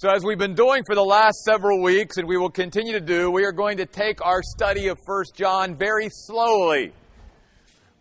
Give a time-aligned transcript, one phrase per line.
[0.00, 3.02] So, as we've been doing for the last several weeks, and we will continue to
[3.02, 6.94] do, we are going to take our study of 1 John very slowly.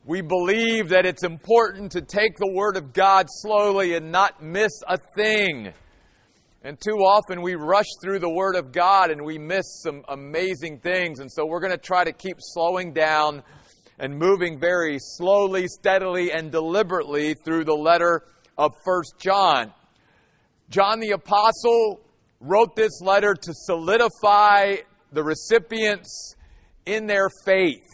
[0.06, 4.72] We believe that it's important to take the Word of God slowly and not miss
[4.88, 5.74] a thing.
[6.64, 10.80] And too often we rush through the Word of God and we miss some amazing
[10.80, 11.20] things.
[11.20, 13.44] And so we're going to try to keep slowing down
[14.00, 18.24] and moving very slowly, steadily, and deliberately through the letter
[18.58, 19.74] of 1 John.
[20.70, 22.00] John the Apostle
[22.40, 24.76] wrote this letter to solidify
[25.12, 26.36] the recipients
[26.86, 27.88] in their faith.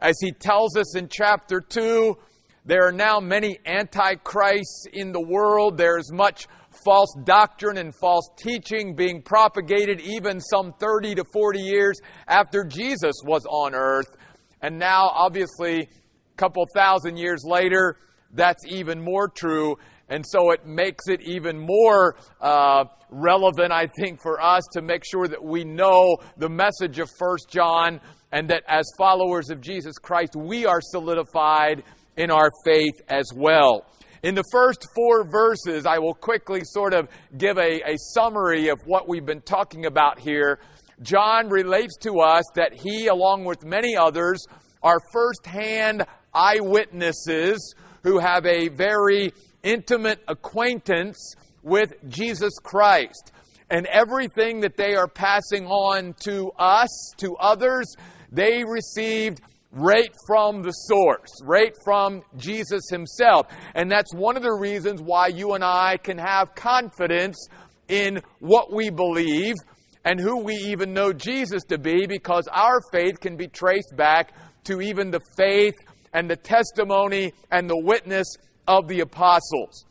[0.00, 2.16] As he tells us in chapter 2,
[2.64, 5.76] there are now many antichrists in the world.
[5.76, 6.46] There's much
[6.84, 13.14] false doctrine and false teaching being propagated even some 30 to 40 years after Jesus
[13.24, 14.16] was on earth.
[14.62, 17.96] And now, obviously, a couple thousand years later,
[18.32, 19.76] that's even more true.
[20.08, 25.04] And so it makes it even more uh, relevant, I think, for us to make
[25.04, 28.00] sure that we know the message of First John
[28.32, 31.82] and that as followers of Jesus Christ, we are solidified
[32.16, 33.86] in our faith as well.
[34.22, 38.80] In the first four verses, I will quickly sort of give a, a summary of
[38.84, 40.58] what we've been talking about here.
[41.02, 44.44] John relates to us that he, along with many others,
[44.82, 49.32] are firsthand eyewitnesses who have a very
[49.66, 53.32] intimate acquaintance with Jesus Christ.
[53.68, 57.92] And everything that they are passing on to us, to others,
[58.30, 59.40] they received
[59.72, 63.48] right from the source, right from Jesus Himself.
[63.74, 67.48] And that's one of the reasons why you and I can have confidence
[67.88, 69.56] in what we believe
[70.04, 74.32] and who we even know Jesus to be because our faith can be traced back
[74.64, 75.74] to even the faith
[76.12, 78.26] and the testimony and the witness
[78.66, 79.84] of the apostles.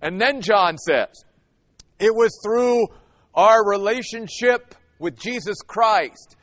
[0.00, 1.24] And then John says,
[1.98, 2.86] it was through
[3.34, 6.36] our relationship with Jesus Christ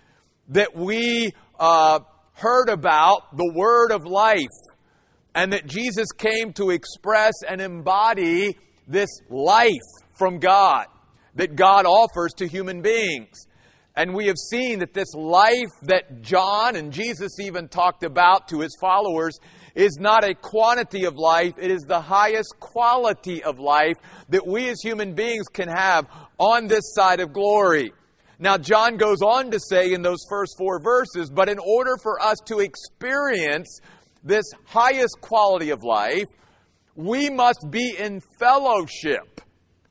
[0.49, 1.99] that we uh,
[2.33, 4.47] heard about the word of life
[5.33, 8.57] and that Jesus came to express and embody
[8.87, 9.71] this life
[10.13, 10.85] from God
[11.35, 13.47] that God offers to human beings.
[13.95, 18.59] And we have seen that this life that John and Jesus even talked about to
[18.59, 19.37] his followers
[19.75, 23.97] is not a quantity of life, it is the highest quality of life
[24.29, 26.07] that we as human beings can have
[26.39, 27.91] on this side of glory.
[28.39, 32.21] Now, John goes on to say in those first four verses, but in order for
[32.21, 33.79] us to experience
[34.23, 36.25] this highest quality of life,
[36.95, 39.41] we must be in fellowship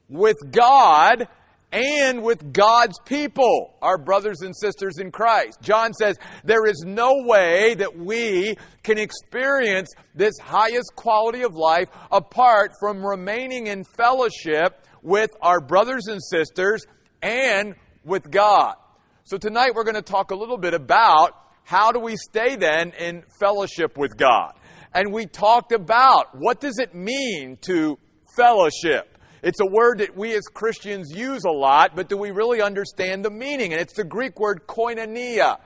[0.09, 1.29] with God
[1.75, 5.59] and with God's people, our brothers and sisters in Christ.
[5.61, 11.89] John says there is no way that we can experience this highest quality of life
[12.13, 16.87] apart from remaining in fellowship with our brothers and sisters
[17.21, 17.75] and
[18.05, 18.77] with God.
[19.25, 21.33] So tonight we're going to talk a little bit about
[21.65, 24.53] how do we stay then in fellowship with God.
[24.95, 27.99] And we talked about what does it mean to
[28.37, 29.14] fellowship?
[29.45, 33.27] It's a word that we as Christians use a lot, but do we really understand
[33.27, 33.73] the meaning?
[33.73, 35.59] And it's the Greek word koinonia.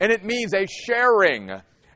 [0.00, 1.48] And it means a sharing,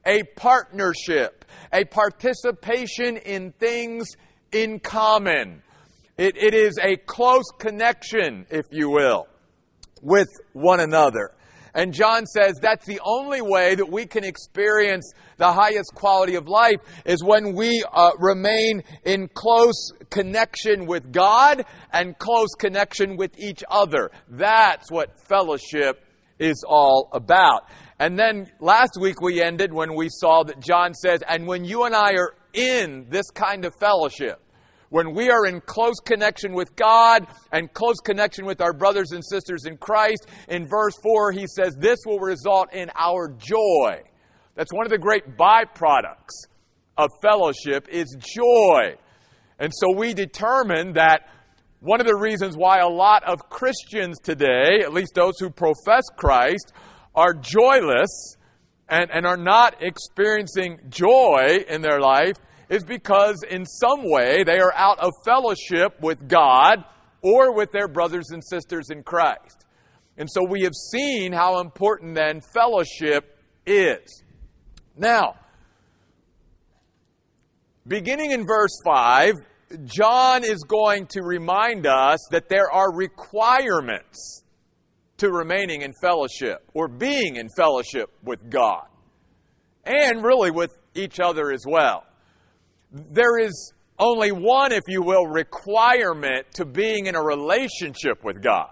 [0.06, 4.06] a partnership, a participation in things
[4.52, 5.64] in common.
[6.16, 9.26] It, it is a close connection, if you will,
[10.00, 11.32] with one another.
[11.76, 16.48] And John says that's the only way that we can experience the highest quality of
[16.48, 23.38] life is when we uh, remain in close connection with God and close connection with
[23.38, 24.10] each other.
[24.26, 26.02] That's what fellowship
[26.38, 27.68] is all about.
[27.98, 31.84] And then last week we ended when we saw that John says, and when you
[31.84, 34.40] and I are in this kind of fellowship,
[34.90, 39.24] when we are in close connection with God and close connection with our brothers and
[39.24, 44.00] sisters in Christ, in verse 4, he says, This will result in our joy.
[44.54, 46.46] That's one of the great byproducts
[46.96, 48.94] of fellowship is joy.
[49.58, 51.28] And so we determine that
[51.80, 56.04] one of the reasons why a lot of Christians today, at least those who profess
[56.16, 56.72] Christ,
[57.14, 58.36] are joyless
[58.88, 62.36] and, and are not experiencing joy in their life
[62.68, 66.84] is because in some way they are out of fellowship with God
[67.22, 69.64] or with their brothers and sisters in Christ.
[70.18, 74.22] And so we have seen how important then fellowship is.
[74.96, 75.36] Now,
[77.86, 79.34] beginning in verse 5,
[79.84, 84.42] John is going to remind us that there are requirements
[85.18, 88.86] to remaining in fellowship or being in fellowship with God
[89.84, 92.04] and really with each other as well
[93.10, 98.70] there is only one, if you will, requirement to being in a relationship with God.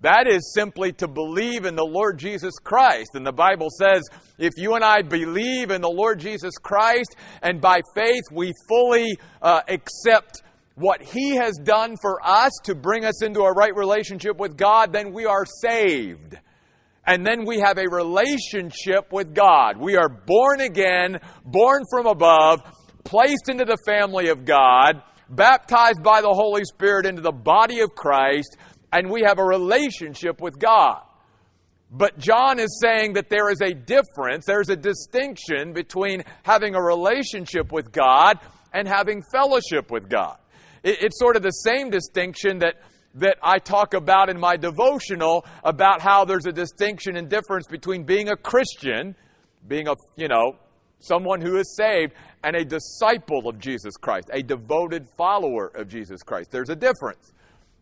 [0.00, 3.10] That is simply to believe in the Lord Jesus Christ.
[3.14, 4.04] And the Bible says,
[4.38, 9.18] if you and I believe in the Lord Jesus Christ and by faith we fully
[9.42, 10.42] uh, accept
[10.76, 14.92] what He has done for us to bring us into a right relationship with God,
[14.92, 16.36] then we are saved.
[17.04, 19.78] And then we have a relationship with God.
[19.78, 22.60] We are born again, born from above,
[23.08, 27.94] placed into the family of God, baptized by the Holy Spirit into the body of
[27.94, 28.58] Christ,
[28.92, 31.00] and we have a relationship with God.
[31.90, 36.82] But John is saying that there is a difference, there's a distinction between having a
[36.82, 38.40] relationship with God
[38.74, 40.36] and having fellowship with God.
[40.84, 42.74] It's sort of the same distinction that,
[43.14, 48.04] that I talk about in my devotional about how there's a distinction and difference between
[48.04, 49.16] being a Christian,
[49.66, 50.58] being a, you know,
[51.00, 52.12] someone who is saved,
[52.44, 56.50] and a disciple of Jesus Christ, a devoted follower of Jesus Christ.
[56.50, 57.32] There's a difference.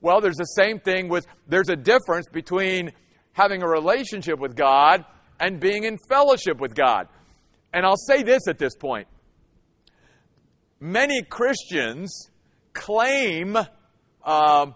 [0.00, 2.92] Well, there's the same thing with, there's a difference between
[3.32, 5.04] having a relationship with God
[5.38, 7.08] and being in fellowship with God.
[7.72, 9.08] And I'll say this at this point.
[10.80, 12.30] Many Christians
[12.72, 13.56] claim
[14.22, 14.66] uh,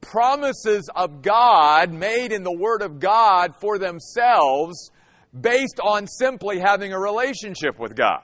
[0.00, 4.90] promises of God made in the Word of God for themselves
[5.38, 8.20] based on simply having a relationship with God.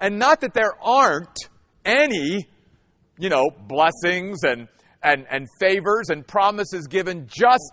[0.00, 1.38] And not that there aren't
[1.84, 2.48] any,
[3.18, 4.68] you know, blessings and
[5.02, 7.72] and, and favors and promises given just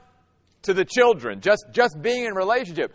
[0.64, 2.94] to the children, just, just being in relationship.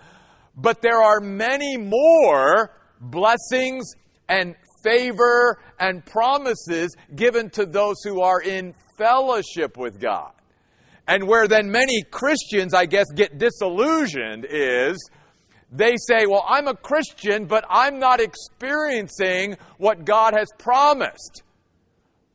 [0.57, 2.71] But there are many more
[3.01, 3.95] blessings
[4.29, 10.33] and favor and promises given to those who are in fellowship with God.
[11.07, 15.11] And where then many Christians, I guess, get disillusioned is
[15.71, 21.43] they say, Well, I'm a Christian, but I'm not experiencing what God has promised.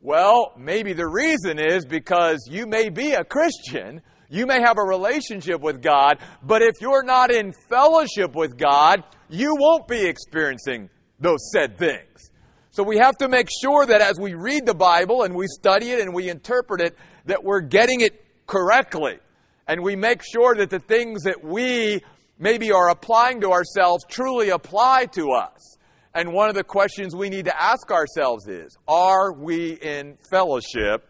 [0.00, 4.82] Well, maybe the reason is because you may be a Christian, you may have a
[4.82, 10.90] relationship with God, but if you're not in fellowship with God, you won't be experiencing
[11.18, 12.30] those said things.
[12.70, 15.90] So we have to make sure that as we read the Bible and we study
[15.90, 19.18] it and we interpret it, that we're getting it correctly.
[19.66, 22.02] And we make sure that the things that we
[22.38, 25.76] maybe are applying to ourselves truly apply to us.
[26.14, 31.08] And one of the questions we need to ask ourselves is Are we in fellowship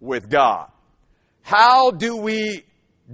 [0.00, 0.70] with God?
[1.42, 2.64] How do we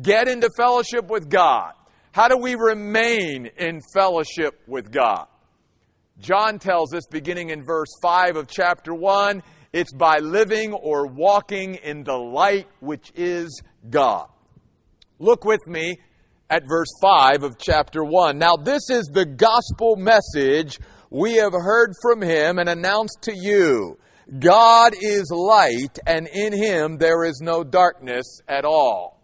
[0.01, 1.73] get into fellowship with God?
[2.13, 5.27] How do we remain in fellowship with God?
[6.19, 9.43] John tells us, beginning in verse 5 of chapter 1,
[9.73, 14.29] it's by living or walking in the light which is God.
[15.19, 15.97] Look with me
[16.51, 18.39] at verse 5 of chapter 1.
[18.39, 20.79] Now, this is the gospel message
[21.11, 23.99] we have heard from him and announced to you
[24.39, 29.21] God is light, and in him there is no darkness at all.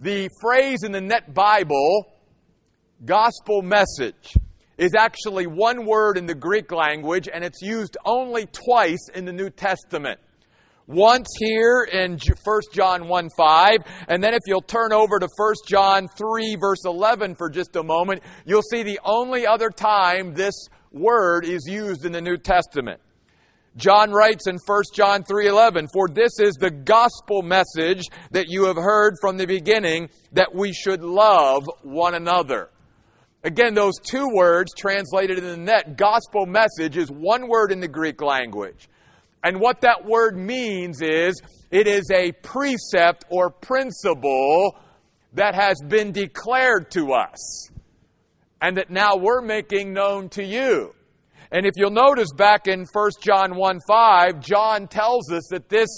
[0.00, 2.12] The phrase in the Net Bible,
[3.04, 4.34] gospel message,
[4.76, 9.32] is actually one word in the Greek language, and it's used only twice in the
[9.32, 10.18] New Testament.
[10.86, 13.78] Once here in 1 John 1 5,
[14.08, 17.82] and then if you'll turn over to 1 John 3 verse 11 for just a
[17.82, 23.00] moment, you'll see the only other time this word is used in the New Testament.
[23.76, 28.76] John writes in 1 John 3:11, "For this is the gospel message that you have
[28.76, 32.68] heard from the beginning that we should love one another."
[33.42, 37.88] Again, those two words translated in the net, gospel message is one word in the
[37.88, 38.88] Greek language.
[39.44, 44.76] And what that word means is it is a precept or principle
[45.34, 47.68] that has been declared to us
[48.62, 50.94] and that now we're making known to you.
[51.52, 55.88] And if you'll notice back in 1 John 1 5, John tells us that this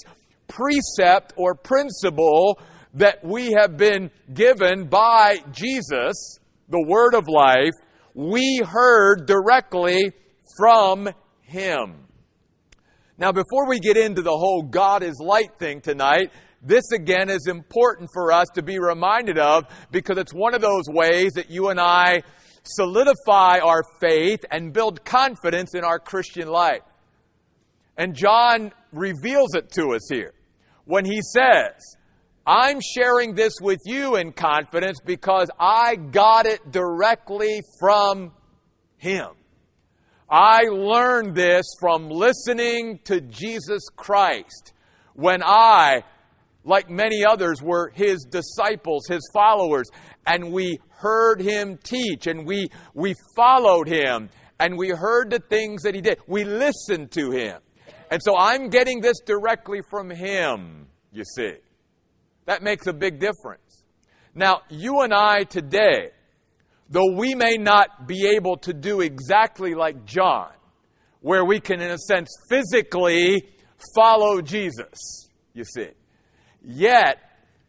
[0.48, 2.58] precept or principle
[2.94, 6.38] that we have been given by Jesus,
[6.68, 7.74] the Word of life,
[8.14, 10.12] we heard directly
[10.58, 11.08] from
[11.42, 12.05] Him.
[13.18, 16.32] Now, before we get into the whole God is light thing tonight,
[16.62, 20.85] this again is important for us to be reminded of because it's one of those
[20.88, 22.23] ways that you and I
[22.64, 26.82] solidify our faith and build confidence in our Christian life.
[27.96, 30.35] And John reveals it to us here
[30.85, 31.96] when he says,
[32.46, 38.32] I'm sharing this with you in confidence because I got it directly from
[38.99, 39.36] him.
[40.28, 44.73] I learned this from listening to Jesus Christ
[45.14, 46.02] when I,
[46.64, 49.88] like many others, were his disciples, his followers,
[50.26, 55.83] and we heard him teach and we, we followed him and we heard the things
[55.83, 56.18] that he did.
[56.26, 57.61] We listened to him.
[58.11, 61.54] And so I'm getting this directly from Him, you see.
[62.45, 63.85] That makes a big difference.
[64.35, 66.11] Now, you and I today,
[66.88, 70.52] though we may not be able to do exactly like John,
[71.21, 73.49] where we can, in a sense, physically
[73.95, 75.88] follow Jesus, you see,
[76.62, 77.19] yet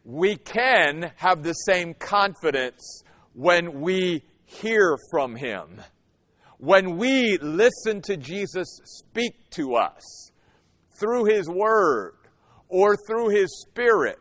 [0.04, 3.02] we can have the same confidence
[3.34, 5.82] when we hear from Him.
[6.58, 10.32] When we listen to Jesus speak to us
[10.98, 12.14] through His Word
[12.68, 14.18] or through His Spirit,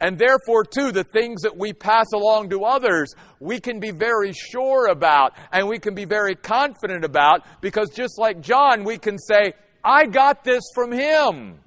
[0.00, 4.32] and therefore, too, the things that we pass along to others, we can be very
[4.32, 9.16] sure about and we can be very confident about because just like John, we can
[9.18, 11.60] say, I got this from him.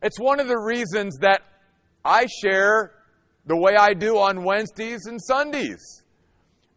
[0.00, 1.42] It's one of the reasons that
[2.04, 2.92] I share
[3.46, 6.04] the way I do on Wednesdays and Sundays.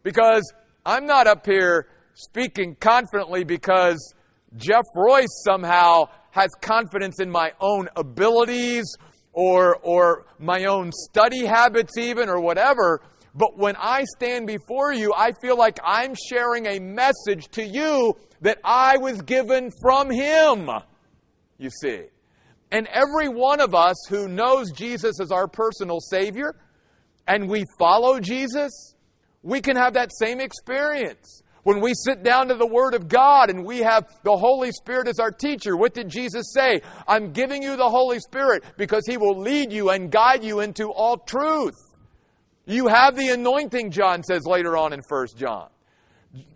[0.02, 0.52] Because
[0.84, 4.14] I'm not up here speaking confidently because
[4.56, 8.84] Jeff Royce somehow has confidence in my own abilities
[9.36, 13.02] or, or my own study habits, even, or whatever.
[13.34, 18.16] But when I stand before you, I feel like I'm sharing a message to you
[18.40, 20.70] that I was given from Him.
[21.58, 22.04] You see.
[22.72, 26.56] And every one of us who knows Jesus as our personal Savior
[27.28, 28.94] and we follow Jesus,
[29.42, 31.42] we can have that same experience.
[31.66, 35.08] When we sit down to the Word of God and we have the Holy Spirit
[35.08, 36.80] as our teacher, what did Jesus say?
[37.08, 40.92] I'm giving you the Holy Spirit because He will lead you and guide you into
[40.92, 41.74] all truth.
[42.66, 45.68] You have the anointing, John says later on in 1 John.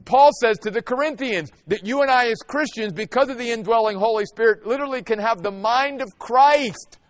[0.04, 3.98] Paul says to the Corinthians that you and I, as Christians, because of the indwelling
[3.98, 7.00] Holy Spirit, literally can have the mind of Christ.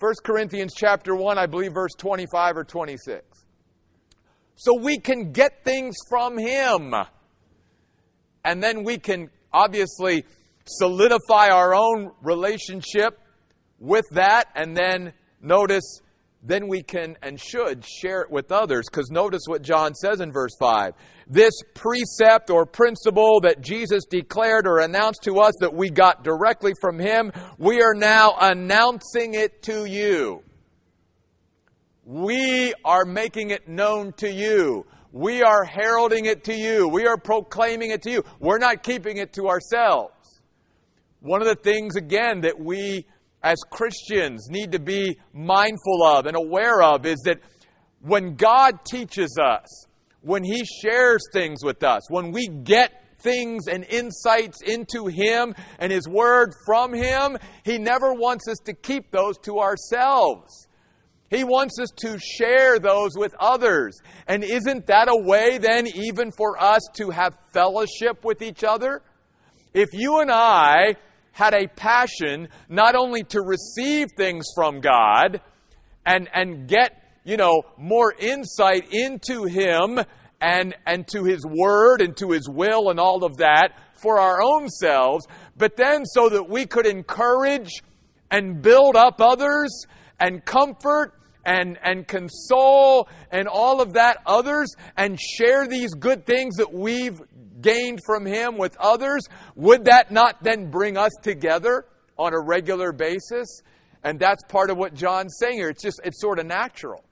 [0.00, 3.24] 1 Corinthians chapter 1, I believe, verse 25 or 26.
[4.56, 6.94] So we can get things from Him.
[8.44, 10.24] And then we can obviously
[10.66, 13.18] solidify our own relationship
[13.78, 14.48] with that.
[14.54, 16.00] And then notice,
[16.42, 18.86] then we can and should share it with others.
[18.90, 20.94] Because notice what John says in verse 5.
[21.28, 26.72] This precept or principle that Jesus declared or announced to us that we got directly
[26.80, 30.42] from Him, we are now announcing it to you.
[32.04, 34.86] We are making it known to you.
[35.12, 36.88] We are heralding it to you.
[36.88, 38.24] We are proclaiming it to you.
[38.40, 40.40] We're not keeping it to ourselves.
[41.20, 43.06] One of the things, again, that we
[43.42, 47.40] as Christians need to be mindful of and aware of is that
[48.00, 49.86] when God teaches us,
[50.22, 55.92] when He shares things with us, when we get things and insights into Him and
[55.92, 60.68] His Word from Him, He never wants us to keep those to ourselves.
[61.32, 63.98] He wants us to share those with others.
[64.26, 69.00] And isn't that a way then even for us to have fellowship with each other?
[69.72, 70.96] If you and I
[71.32, 75.40] had a passion not only to receive things from God
[76.04, 80.00] and, and get, you know, more insight into Him
[80.38, 84.42] and, and to His Word and to His will and all of that for our
[84.42, 87.82] own selves, but then so that we could encourage
[88.30, 89.86] and build up others
[90.20, 96.56] and comfort and, and console and all of that others and share these good things
[96.56, 97.20] that we've
[97.60, 99.22] gained from Him with others,
[99.54, 101.86] would that not then bring us together
[102.18, 103.62] on a regular basis?
[104.04, 105.68] And that's part of what John's saying here.
[105.68, 107.04] It's just, it's sort of natural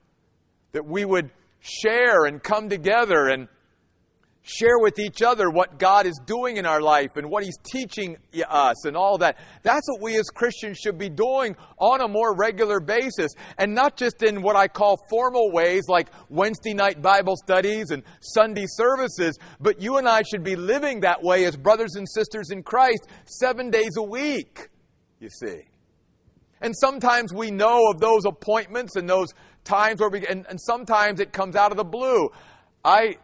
[0.73, 3.47] that we would share and come together and
[4.43, 8.17] share with each other what God is doing in our life and what He's teaching
[8.47, 9.37] us and all that.
[9.63, 13.31] That's what we as Christians should be doing on a more regular basis.
[13.57, 18.03] And not just in what I call formal ways like Wednesday night Bible studies and
[18.21, 22.49] Sunday services, but you and I should be living that way as brothers and sisters
[22.51, 24.69] in Christ seven days a week,
[25.19, 25.61] you see.
[26.61, 29.29] And sometimes we know of those appointments and those
[29.63, 32.29] times where we, and, and sometimes it comes out of the blue.
[32.83, 33.17] I,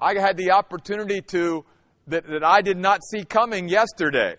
[0.00, 1.64] I had the opportunity to,
[2.08, 4.36] that, that I did not see coming yesterday,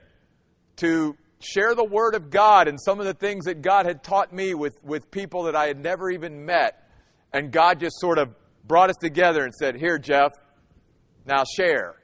[0.78, 4.34] to share the Word of God and some of the things that God had taught
[4.34, 6.90] me with, with people that I had never even met.
[7.34, 8.34] And God just sort of
[8.66, 10.32] brought us together and said, Here, Jeff,
[11.26, 11.96] now share.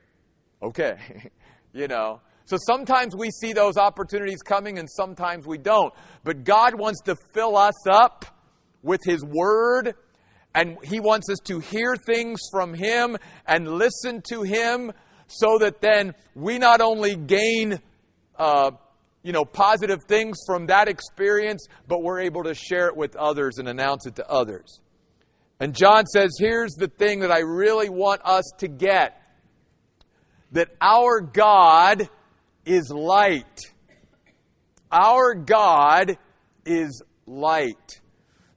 [0.62, 0.98] Okay.
[1.74, 2.22] you know.
[2.46, 5.94] So sometimes we see those opportunities coming and sometimes we don't.
[6.24, 8.26] But God wants to fill us up
[8.82, 9.96] with His Word
[10.56, 14.92] and He wants us to hear things from Him and listen to Him
[15.28, 17.80] so that then we not only gain,
[18.38, 18.72] uh,
[19.24, 23.58] you know, positive things from that experience, but we're able to share it with others
[23.58, 24.82] and announce it to others.
[25.60, 29.22] And John says, here's the thing that I really want us to get
[30.52, 32.10] that our God
[32.66, 33.60] is light.
[34.92, 36.18] Our God
[36.66, 38.02] is light.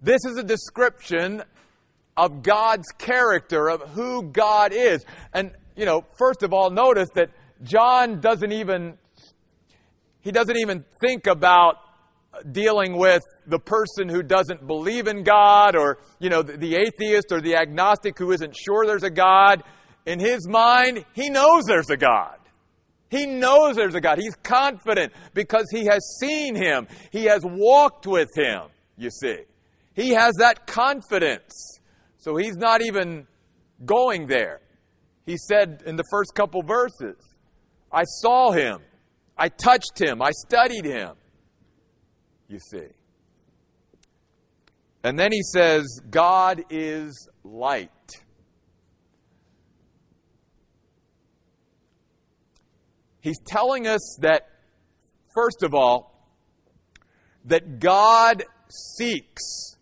[0.02, 1.42] This is a description
[2.16, 5.04] of God's character, of who God is.
[5.32, 7.30] And, you know, first of all, notice that
[7.62, 8.96] John doesn't even,
[10.20, 11.76] he doesn't even think about
[12.50, 17.26] dealing with the person who doesn't believe in God or, you know, the, the atheist
[17.30, 19.62] or the agnostic who isn't sure there's a God.
[20.04, 22.36] In his mind, he knows there's a God.
[23.08, 24.18] He knows there's a God.
[24.18, 26.88] He's confident because he has seen him.
[27.12, 28.62] He has walked with him,
[28.96, 29.38] you see.
[29.94, 31.75] He has that confidence.
[32.26, 33.28] So he's not even
[33.84, 34.60] going there.
[35.26, 37.14] He said in the first couple verses,
[37.92, 38.80] I saw him,
[39.38, 41.14] I touched him, I studied him.
[42.48, 42.88] You see.
[45.04, 47.90] And then he says, God is light.
[53.20, 54.48] He's telling us that,
[55.32, 56.28] first of all,
[57.44, 59.76] that God seeks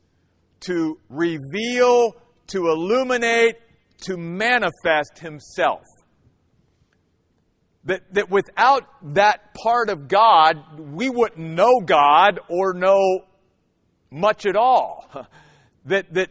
[0.61, 2.17] to reveal,
[2.49, 3.57] to illuminate,
[4.03, 5.83] to manifest Himself.
[7.85, 8.85] That, that without
[9.15, 13.25] that part of God, we wouldn't know God or know
[14.11, 15.09] much at all.
[15.87, 16.31] That, that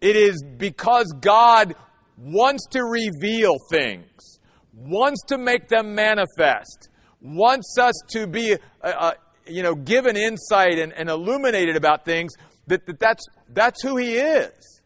[0.00, 1.74] it is because God
[2.16, 4.38] wants to reveal things
[4.78, 6.88] wants to make them manifest,
[7.20, 9.12] wants us to be, uh, uh,
[9.46, 12.32] you know, given insight and, and illuminated about things,
[12.66, 14.77] that, that that's, that's who He is.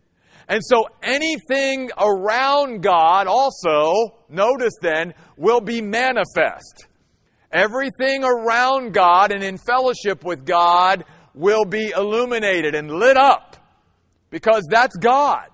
[0.53, 6.89] And so anything around God also, notice then, will be manifest.
[7.51, 13.57] Everything around God and in fellowship with God will be illuminated and lit up
[14.29, 15.49] because that's God.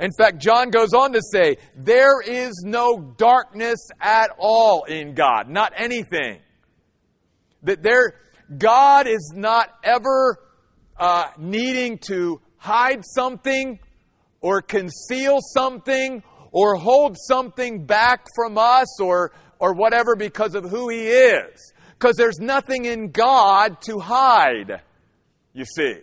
[0.00, 5.48] In fact, John goes on to say, there is no darkness at all in God,
[5.48, 6.40] not anything.
[7.62, 8.14] That there,
[8.58, 10.40] God is not ever
[10.96, 13.78] uh, needing to hide something
[14.44, 20.90] or conceal something or hold something back from us or, or whatever because of who
[20.90, 21.72] He is.
[21.98, 24.82] Because there's nothing in God to hide,
[25.54, 25.94] you see.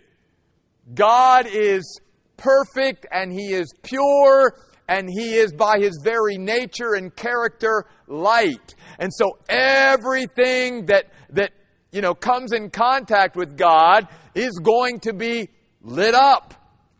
[0.92, 2.00] God is
[2.36, 4.56] perfect and he is pure
[4.88, 8.74] and he is by his very nature and character light.
[8.98, 11.52] And so everything that, that,
[11.92, 15.48] you know, comes in contact with God is going to be
[15.80, 16.54] lit up,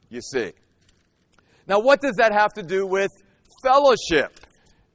[0.08, 0.52] you see.
[1.66, 3.10] Now, what does that have to do with
[3.62, 4.40] fellowship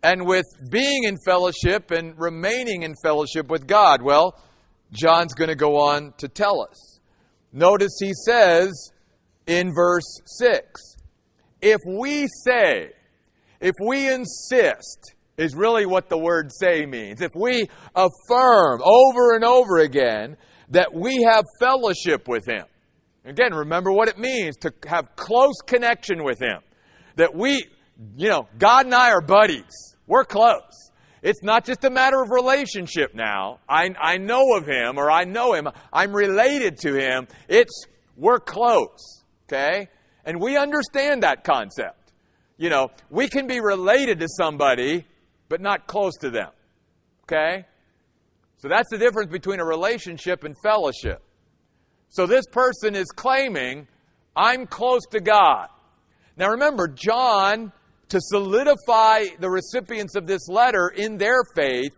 [0.03, 4.01] and with being in fellowship and remaining in fellowship with God?
[4.01, 4.41] Well,
[4.91, 6.99] John's going to go on to tell us.
[7.51, 8.91] Notice he says,
[9.47, 10.97] in verse 6.
[11.61, 12.91] If we say,
[13.59, 17.21] if we insist, is really what the word say means.
[17.21, 20.35] If we affirm over and over again
[20.69, 22.65] that we have fellowship with Him,
[23.27, 26.59] again, remember what it means to have close connection with Him.
[27.15, 27.65] That we,
[28.15, 29.95] you know, God and I are buddies.
[30.05, 30.91] We're close.
[31.21, 33.59] It's not just a matter of relationship now.
[33.67, 35.67] I, I know of Him or I know Him.
[35.91, 37.27] I'm related to Him.
[37.47, 37.85] It's,
[38.15, 39.23] we're close.
[39.45, 39.89] Okay?
[40.25, 42.13] And we understand that concept.
[42.57, 45.05] You know, we can be related to somebody,
[45.49, 46.49] but not close to them.
[47.23, 47.65] Okay?
[48.57, 51.21] So that's the difference between a relationship and fellowship.
[52.09, 53.87] So this person is claiming,
[54.35, 55.67] I'm close to God.
[56.37, 57.71] Now remember, John,
[58.09, 61.93] to solidify the recipients of this letter in their faith,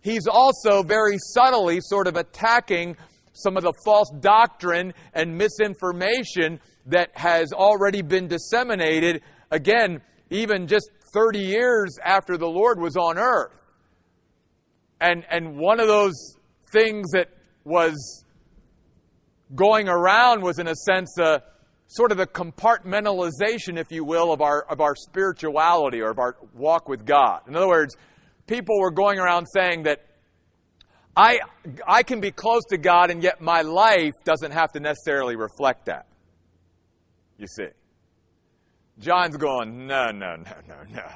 [0.00, 2.96] he's also very subtly sort of attacking
[3.32, 10.90] some of the false doctrine and misinformation that has already been disseminated, again, even just
[11.14, 13.52] 30 years after the Lord was on earth.
[15.00, 16.36] And, and one of those
[16.72, 17.28] things that
[17.64, 18.24] was
[19.54, 21.42] going around was, in a sense, a,
[21.86, 26.36] sort of a compartmentalization, if you will, of our, of our spirituality or of our
[26.54, 27.42] walk with God.
[27.46, 27.96] In other words,
[28.46, 30.00] people were going around saying that
[31.14, 31.40] I,
[31.86, 35.86] I can be close to God and yet my life doesn't have to necessarily reflect
[35.86, 36.06] that
[37.42, 37.68] you see.
[38.98, 41.10] John's going, no, no, no, no, no.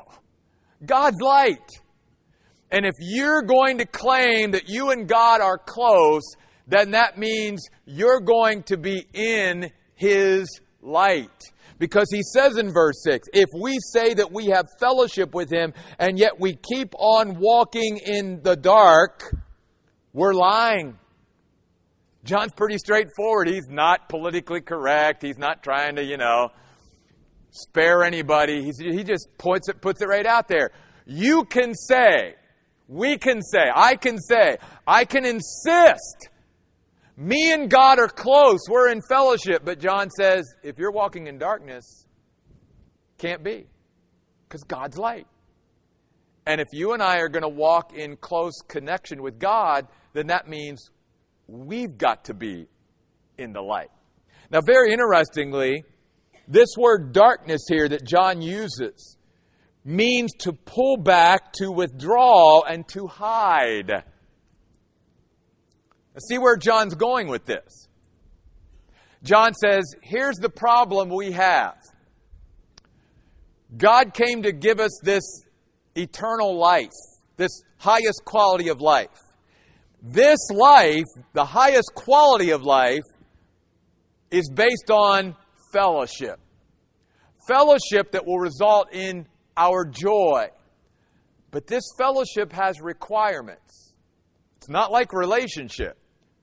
[0.85, 1.70] God's light.
[2.70, 6.25] And if you're going to claim that you and God are close,
[6.67, 11.43] then that means you're going to be in His light.
[11.79, 15.75] Because he says in verse 6 if we say that we have fellowship with Him
[15.99, 19.23] and yet we keep on walking in the dark,
[20.13, 20.99] we're lying.
[22.25, 23.49] John's pretty straightforward.
[23.49, 25.23] He's not politically correct.
[25.23, 26.51] He's not trying to, you know,
[27.51, 28.65] spare anybody.
[28.65, 30.73] He's, he just points it, puts it right out there.
[31.05, 32.35] You can say,
[32.89, 36.29] we can say, I can say, I can insist
[37.17, 38.61] Me and God are close.
[38.69, 39.63] We're in fellowship.
[39.65, 42.07] But John says, if you're walking in darkness,
[43.19, 43.67] can't be.
[44.47, 45.27] Because God's light.
[46.47, 50.29] And if you and I are going to walk in close connection with God, then
[50.29, 50.91] that means
[51.49, 52.69] we've got to be
[53.39, 53.91] in the light.
[54.51, 55.85] Now, very interestingly,
[56.47, 59.17] this word darkness here that John uses
[59.85, 64.05] means to pull back, to withdraw, and to hide.
[66.19, 67.89] See where John's going with this.
[69.23, 71.77] John says, Here's the problem we have.
[73.77, 75.23] God came to give us this
[75.95, 76.93] eternal life,
[77.37, 79.09] this highest quality of life.
[80.03, 83.03] This life, the highest quality of life,
[84.31, 85.35] is based on
[85.73, 86.39] fellowship.
[87.49, 89.27] Fellowship that will result in
[89.57, 90.49] our joy.
[91.51, 93.95] But this fellowship has requirements.
[94.59, 95.97] It's not like relationship.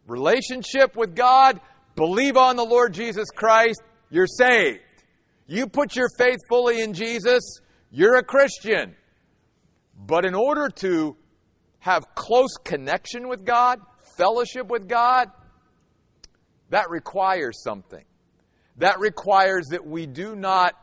[0.08, 1.60] Relationship with God,
[1.96, 4.82] believe on the Lord Jesus Christ, you're saved.
[5.48, 7.42] You put your faith fully in Jesus,
[7.92, 8.96] you're a Christian.
[9.98, 11.16] But in order to
[11.80, 13.80] have close connection with God,
[14.18, 15.30] fellowship with God,
[16.70, 18.04] that requires something.
[18.78, 20.74] That requires that we do not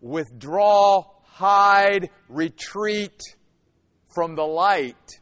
[0.00, 3.20] withdraw, hide, retreat
[4.08, 5.20] from the light,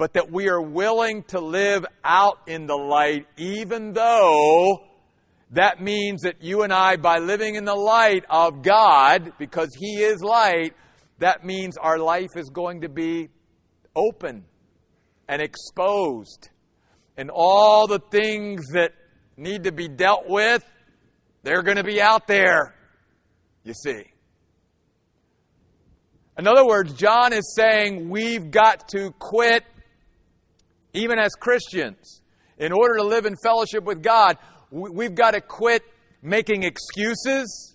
[0.00, 4.78] but that we are willing to live out in the light, even though
[5.50, 9.96] that means that you and I, by living in the light of God, because He
[9.96, 10.72] is light,
[11.18, 13.28] that means our life is going to be
[13.94, 14.46] open
[15.28, 16.48] and exposed.
[17.18, 18.92] And all the things that
[19.36, 20.64] need to be dealt with,
[21.42, 22.74] they're going to be out there,
[23.64, 24.04] you see.
[26.38, 29.62] In other words, John is saying we've got to quit,
[30.92, 32.22] even as Christians,
[32.58, 34.36] in order to live in fellowship with God,
[34.70, 35.82] we've got to quit
[36.22, 37.74] making excuses.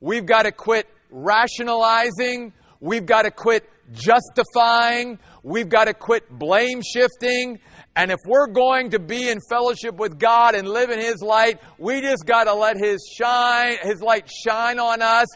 [0.00, 2.52] We've got to quit rationalizing.
[2.80, 5.18] We've got to quit justifying.
[5.42, 7.60] We've got to quit blame shifting.
[7.94, 11.60] And if we're going to be in fellowship with God and live in His light,
[11.78, 15.28] we just got to let His shine, His light shine on us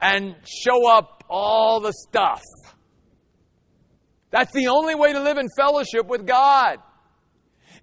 [0.00, 2.42] and show up all the stuff.
[4.34, 6.78] That's the only way to live in fellowship with God.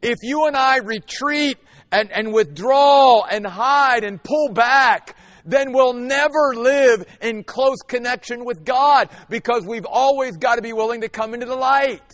[0.02, 1.58] If you and I retreat
[1.94, 8.44] and, and withdraw and hide and pull back, then we'll never live in close connection
[8.44, 12.12] with God because we've always got to be willing to come into the light.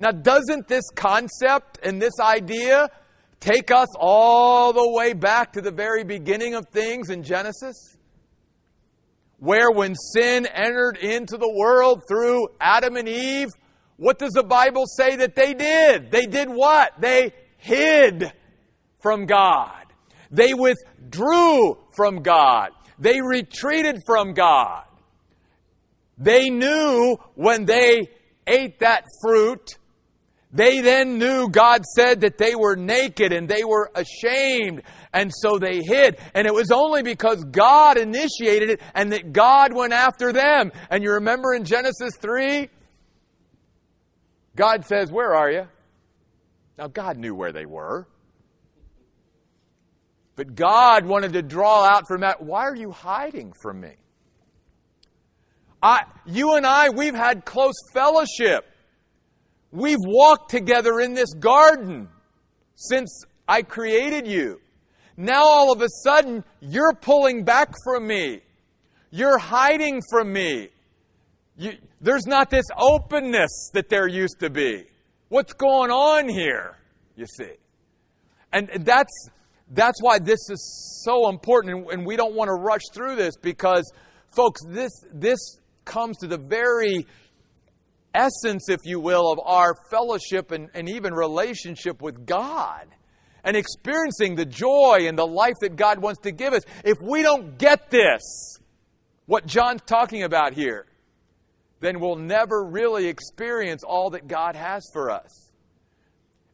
[0.00, 2.88] Now, doesn't this concept and this idea
[3.38, 7.91] take us all the way back to the very beginning of things in Genesis?
[9.42, 13.48] Where when sin entered into the world through Adam and Eve,
[13.96, 16.12] what does the Bible say that they did?
[16.12, 16.92] They did what?
[17.00, 18.32] They hid
[19.00, 19.84] from God.
[20.30, 22.70] They withdrew from God.
[23.00, 24.84] They retreated from God.
[26.18, 28.12] They knew when they
[28.46, 29.76] ate that fruit
[30.52, 35.58] they then knew God said that they were naked and they were ashamed, and so
[35.58, 36.18] they hid.
[36.34, 40.72] And it was only because God initiated it and that God went after them.
[40.90, 42.68] And you remember in Genesis 3?
[44.56, 45.66] God says, Where are you?
[46.78, 48.06] Now, God knew where they were.
[50.34, 53.92] But God wanted to draw out from that, why are you hiding from me?
[55.82, 58.64] I, you and I, we've had close fellowship.
[59.72, 62.08] We've walked together in this garden
[62.76, 64.60] since I created you.
[65.22, 68.40] Now all of a sudden, you're pulling back from me.
[69.12, 70.70] You're hiding from me.
[71.56, 74.82] You, there's not this openness that there used to be.
[75.28, 76.76] What's going on here?
[77.14, 77.52] You see.
[78.52, 79.28] And that's,
[79.70, 83.88] that's why this is so important, and we don't want to rush through this because,
[84.34, 85.38] folks, this, this
[85.84, 87.06] comes to the very
[88.12, 92.88] essence, if you will, of our fellowship and, and even relationship with God
[93.44, 96.62] and experiencing the joy and the life that God wants to give us.
[96.84, 98.22] If we don't get this,
[99.26, 100.86] what John's talking about here,
[101.80, 105.50] then we'll never really experience all that God has for us.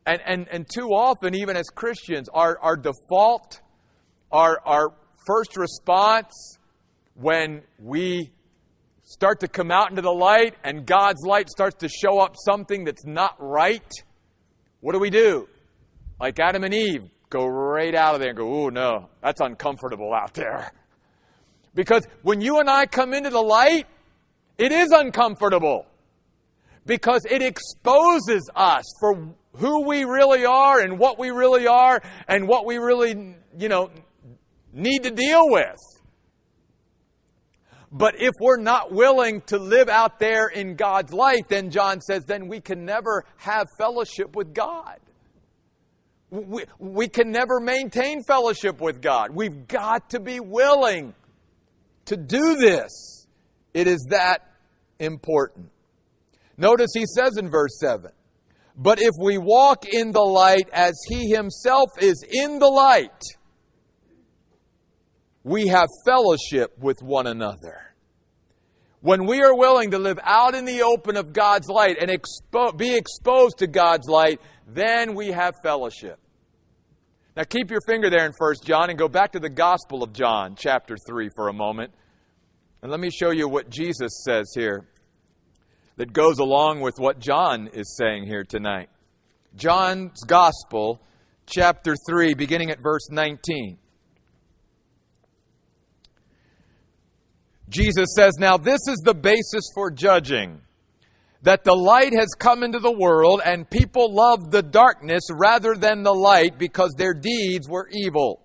[0.06, 3.60] And, and, and too often, even as Christians, our, our default,
[4.32, 4.94] our, our
[5.26, 6.58] first response
[7.14, 8.30] when we
[9.02, 12.84] start to come out into the light and God's light starts to show up something
[12.84, 13.90] that's not right,
[14.80, 15.46] what do we do?
[16.20, 20.12] Like Adam and Eve, go right out of there and go, oh no, that's uncomfortable
[20.12, 20.72] out there.
[21.74, 23.86] Because when you and I come into the light,
[24.56, 25.86] it is uncomfortable.
[26.86, 32.48] Because it exposes us for who we really are and what we really are and
[32.48, 33.90] what we really, you know,
[34.72, 35.76] need to deal with.
[37.92, 42.24] But if we're not willing to live out there in God's light, then John says,
[42.24, 44.98] then we can never have fellowship with God.
[46.30, 49.30] We, we can never maintain fellowship with God.
[49.34, 51.14] We've got to be willing
[52.06, 53.26] to do this.
[53.72, 54.40] It is that
[54.98, 55.70] important.
[56.56, 58.10] Notice he says in verse 7
[58.76, 63.22] But if we walk in the light as he himself is in the light,
[65.44, 67.94] we have fellowship with one another.
[69.00, 72.76] When we are willing to live out in the open of God's light and expo-
[72.76, 76.18] be exposed to God's light, then we have fellowship.
[77.36, 80.12] Now keep your finger there in 1 John and go back to the Gospel of
[80.12, 81.92] John, chapter 3, for a moment.
[82.82, 84.86] And let me show you what Jesus says here
[85.96, 88.90] that goes along with what John is saying here tonight.
[89.56, 91.00] John's Gospel,
[91.46, 93.78] chapter 3, beginning at verse 19.
[97.68, 100.60] Jesus says, Now this is the basis for judging
[101.42, 106.02] that the light has come into the world and people love the darkness rather than
[106.02, 108.40] the light because their deeds were evil.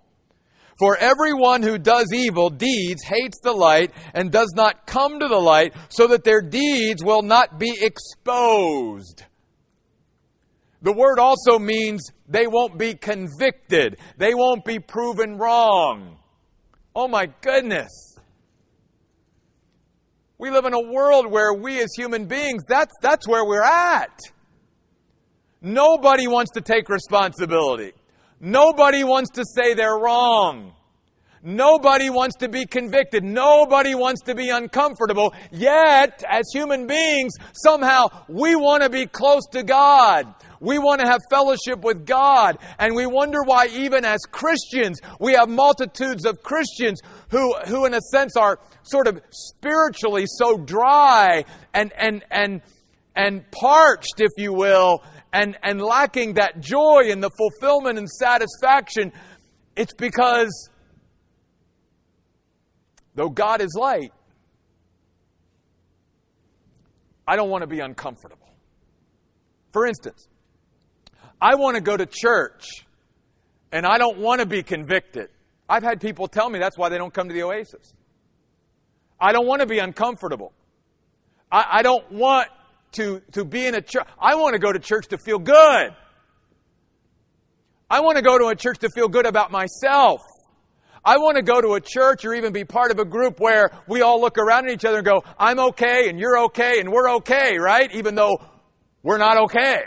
[0.77, 5.39] For everyone who does evil deeds hates the light and does not come to the
[5.39, 9.23] light so that their deeds will not be exposed.
[10.81, 13.97] The word also means they won't be convicted.
[14.17, 16.17] They won't be proven wrong.
[16.95, 18.12] Oh my goodness.
[20.43, 24.19] We live in a world where we as human beings, that's, that's where we're at.
[25.61, 27.93] Nobody wants to take responsibility.
[28.41, 30.73] Nobody wants to say they're wrong.
[31.43, 33.23] Nobody wants to be convicted.
[33.23, 35.33] Nobody wants to be uncomfortable.
[35.53, 40.33] Yet, as human beings, somehow we want to be close to God.
[40.61, 42.57] We want to have fellowship with God.
[42.79, 47.01] And we wonder why, even as Christians, we have multitudes of Christians
[47.33, 52.61] who, who in a sense, are sort of spiritually so dry and, and, and,
[53.15, 59.11] and parched, if you will, and, and lacking that joy and the fulfillment and satisfaction.
[59.75, 60.69] It's because,
[63.15, 64.13] though God is light,
[67.27, 68.47] I don't want to be uncomfortable.
[69.71, 70.27] For instance,
[71.41, 72.85] I want to go to church
[73.71, 75.29] and I don't want to be convicted.
[75.73, 77.95] I've had people tell me that's why they don't come to the Oasis.
[79.19, 80.53] I don't want to be uncomfortable.
[81.51, 82.47] I, I don't want
[82.91, 84.05] to, to be in a church.
[84.19, 85.95] I want to go to church to feel good.
[87.89, 90.21] I want to go to a church to feel good about myself.
[91.03, 93.71] I want to go to a church or even be part of a group where
[93.87, 96.91] we all look around at each other and go, I'm okay and you're okay and
[96.91, 97.91] we're okay, right?
[97.95, 98.37] Even though
[99.01, 99.85] we're not okay.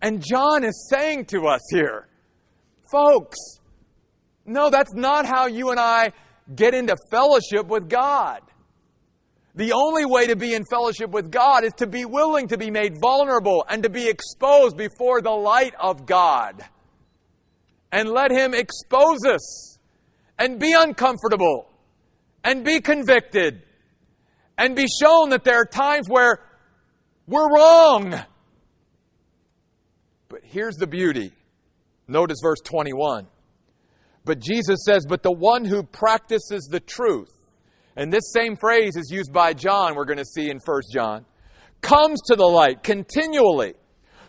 [0.00, 2.08] And John is saying to us here,
[2.90, 3.36] folks,
[4.46, 6.12] no, that's not how you and I
[6.54, 8.40] get into fellowship with God.
[9.54, 12.70] The only way to be in fellowship with God is to be willing to be
[12.70, 16.62] made vulnerable and to be exposed before the light of God.
[17.90, 19.78] And let Him expose us
[20.38, 21.70] and be uncomfortable
[22.44, 23.62] and be convicted
[24.58, 26.40] and be shown that there are times where
[27.26, 28.14] we're wrong
[30.28, 31.32] but here's the beauty.
[32.08, 33.26] Notice verse 21.
[34.26, 37.30] But Jesus says, But the one who practices the truth,
[37.94, 41.24] and this same phrase is used by John, we're going to see in 1 John,
[41.80, 43.74] comes to the light continually,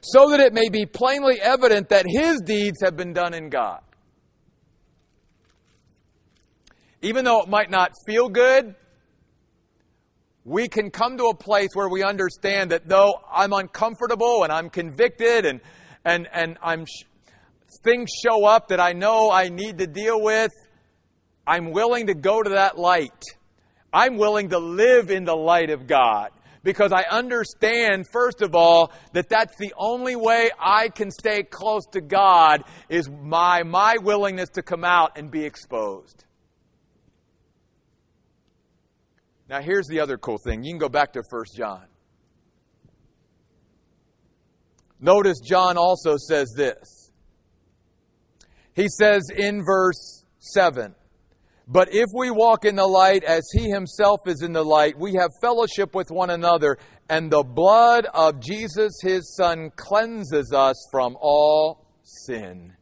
[0.02, 3.82] so that it may be plainly evident that his deeds have been done in God.
[7.02, 8.76] Even though it might not feel good,
[10.46, 14.70] we can come to a place where we understand that though I'm uncomfortable and I'm
[14.70, 15.60] convicted and
[16.06, 16.86] and, and I'm,
[17.84, 20.52] things show up that I know I need to deal with,
[21.46, 23.24] I'm willing to go to that light.
[23.94, 26.32] I'm willing to live in the light of God
[26.64, 31.86] because I understand, first of all, that that's the only way I can stay close
[31.94, 36.26] to God is my, my willingness to come out and be exposed.
[39.50, 40.64] Now, here's the other cool thing.
[40.64, 41.86] You can go back to 1 John.
[45.00, 46.97] Notice John also says this.
[48.78, 50.94] He says in verse 7
[51.68, 55.16] But if we walk in the light as he himself is in the light, we
[55.16, 56.78] have fellowship with one another,
[57.10, 62.74] and the blood of Jesus his Son cleanses us from all sin.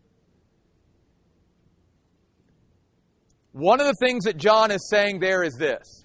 [3.54, 6.04] One of the things that John is saying there is this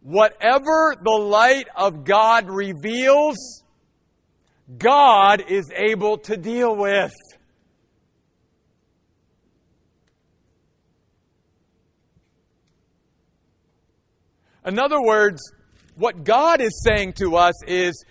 [0.00, 3.64] whatever the light of God reveals,
[4.78, 7.12] God is able to deal with.
[14.66, 15.40] In other words,
[15.94, 18.04] what God is saying to us is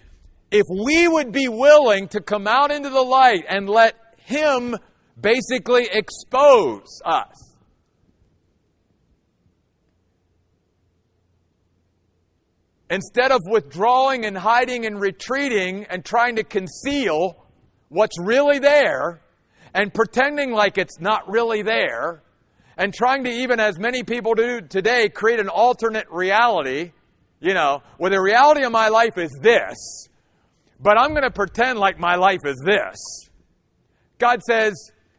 [0.52, 4.76] if we would be willing to come out into the light and let Him
[5.20, 7.56] basically expose us.
[12.90, 17.46] Instead of withdrawing and hiding and retreating and trying to conceal
[17.90, 19.22] what's really there
[19.74, 22.22] and pretending like it's not really there
[22.78, 26.92] and trying to even, as many people do today, create an alternate reality,
[27.40, 30.08] you know, where the reality of my life is this,
[30.80, 32.98] but I'm going to pretend like my life is this.
[34.18, 34.74] God says,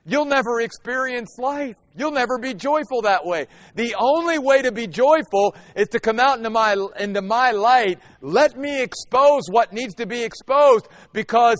[0.08, 1.74] You'll never experience life.
[1.96, 3.48] You'll never be joyful that way.
[3.74, 7.98] The only way to be joyful is to come out into my, into my light.
[8.20, 11.56] Let me expose what needs to be exposed because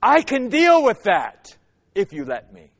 [0.00, 1.56] I can deal with that
[1.96, 2.70] if you let me.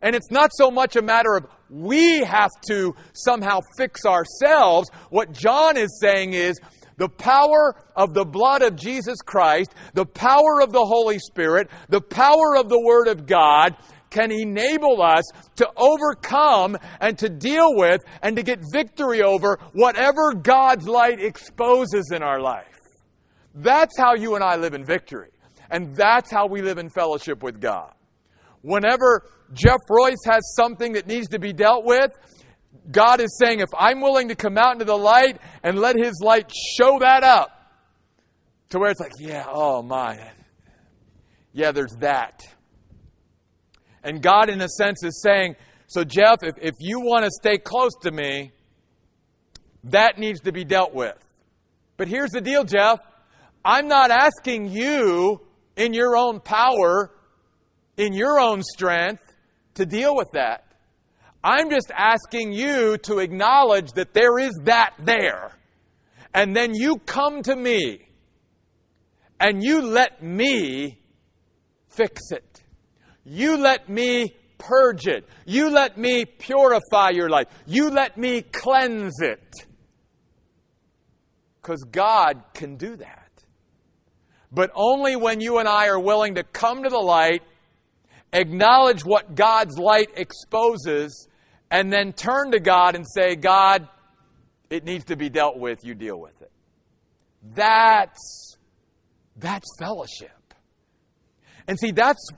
[0.00, 4.88] And it's not so much a matter of we have to somehow fix ourselves.
[5.10, 6.60] What John is saying is
[6.96, 12.00] the power of the blood of Jesus Christ, the power of the Holy Spirit, the
[12.00, 13.76] power of the Word of God
[14.10, 15.24] can enable us
[15.56, 22.12] to overcome and to deal with and to get victory over whatever God's light exposes
[22.12, 22.78] in our life.
[23.56, 25.30] That's how you and I live in victory.
[25.68, 27.92] And that's how we live in fellowship with God.
[28.62, 32.10] Whenever Jeff Royce has something that needs to be dealt with,
[32.90, 36.20] God is saying, if I'm willing to come out into the light and let His
[36.22, 37.50] light show that up,
[38.70, 40.32] to where it's like, yeah, oh my,
[41.52, 42.42] yeah, there's that.
[44.02, 47.56] And God, in a sense, is saying, So, Jeff, if, if you want to stay
[47.56, 48.52] close to me,
[49.84, 51.16] that needs to be dealt with.
[51.96, 53.00] But here's the deal, Jeff.
[53.64, 55.40] I'm not asking you
[55.76, 57.10] in your own power,
[57.96, 59.23] in your own strength,
[59.74, 60.64] to deal with that.
[61.42, 65.52] I'm just asking you to acknowledge that there is that there.
[66.32, 68.08] And then you come to me
[69.38, 70.98] and you let me
[71.88, 72.62] fix it.
[73.24, 75.28] You let me purge it.
[75.44, 77.48] You let me purify your life.
[77.66, 79.54] You let me cleanse it.
[81.60, 83.30] Because God can do that.
[84.50, 87.42] But only when you and I are willing to come to the light,
[88.34, 91.28] acknowledge what God's light exposes,
[91.70, 93.88] and then turn to God and say, God,
[94.68, 96.50] it needs to be dealt with, you deal with it.
[97.54, 98.56] That's
[99.36, 100.30] that's fellowship.
[101.66, 102.28] And see, that's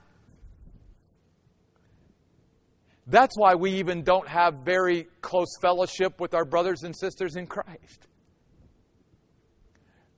[3.09, 7.47] That's why we even don't have very close fellowship with our brothers and sisters in
[7.47, 8.05] Christ.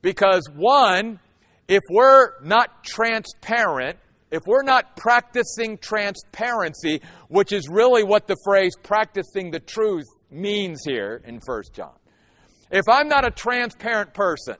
[0.02, 1.20] Because, one,
[1.68, 3.98] if we're not transparent,
[4.30, 10.82] if we're not practicing transparency, which is really what the phrase practicing the truth means
[10.84, 11.94] here in 1 John,
[12.70, 14.56] if I'm not a transparent person,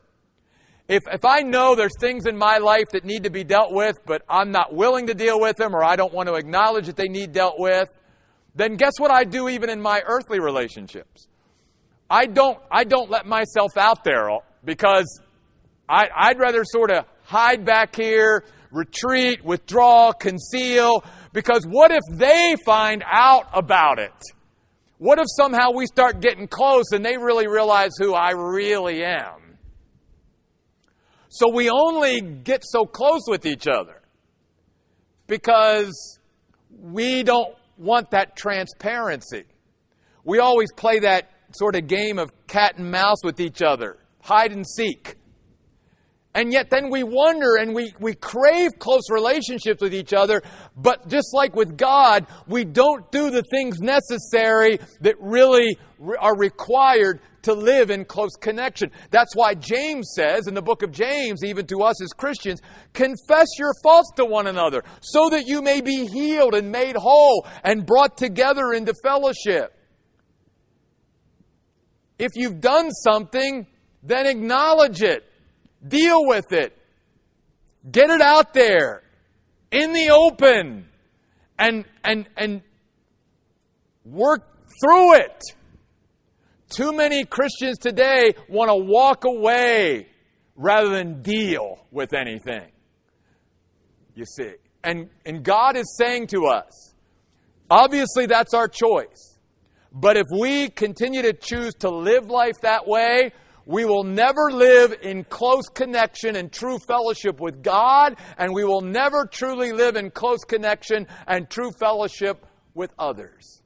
[0.88, 4.00] if, if I know there's things in my life that need to be dealt with,
[4.06, 6.96] but I'm not willing to deal with them or I don't want to acknowledge that
[6.96, 7.88] they need dealt with,
[8.56, 11.28] then guess what I do even in my earthly relationships?
[12.10, 14.30] I don't, I don't let myself out there
[14.64, 15.20] because
[15.88, 22.56] I, I'd rather sort of hide back here, retreat, withdraw, conceal, because what if they
[22.64, 24.12] find out about it?
[24.98, 29.56] What if somehow we start getting close and they really realize who I really am?
[31.30, 34.02] So we only get so close with each other
[35.26, 36.18] because
[36.68, 39.44] we don't want that transparency.
[40.24, 44.52] We always play that sort of game of cat and mouse with each other, hide
[44.52, 45.16] and seek.
[46.32, 50.42] And yet then we wonder and we, we crave close relationships with each other,
[50.76, 55.76] but just like with God, we don't do the things necessary that really
[56.20, 58.92] are required to live in close connection.
[59.10, 62.60] That's why James says in the book of James, even to us as Christians,
[62.92, 67.46] confess your faults to one another so that you may be healed and made whole
[67.64, 69.74] and brought together into fellowship.
[72.18, 73.66] If you've done something,
[74.02, 75.24] then acknowledge it.
[75.86, 76.76] Deal with it.
[77.90, 79.02] Get it out there
[79.70, 80.86] in the open
[81.58, 82.62] and, and, and
[84.04, 84.46] work
[84.82, 85.42] through it.
[86.68, 90.08] Too many Christians today want to walk away
[90.54, 92.70] rather than deal with anything.
[94.14, 94.52] You see.
[94.84, 96.94] And, and God is saying to us,
[97.70, 99.38] obviously that's our choice.
[99.92, 103.32] But if we continue to choose to live life that way,
[103.66, 108.80] we will never live in close connection and true fellowship with God, and we will
[108.80, 113.62] never truly live in close connection and true fellowship with others.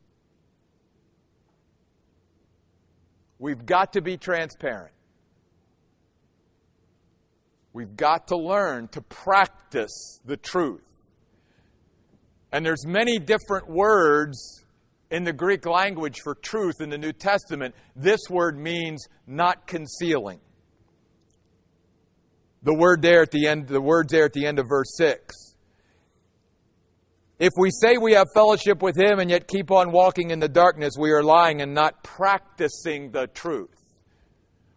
[3.39, 4.95] We've got to be transparent.
[7.73, 10.83] We've got to learn to practice the truth.
[12.53, 14.64] And there's many different words
[15.15, 17.73] in the Greek language for truth in the New Testament.
[17.95, 20.41] This word means not concealing.
[22.65, 25.55] The word there at the end, the words there at the end of verse 6.
[27.39, 30.49] If we say we have fellowship with him and yet keep on walking in the
[30.49, 33.85] darkness, we are lying and not practicing the truth.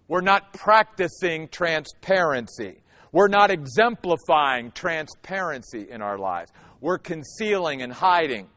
[0.08, 2.84] We're not practicing transparency.
[3.12, 6.52] We're not exemplifying transparency in our lives.
[6.80, 8.50] We're concealing and hiding.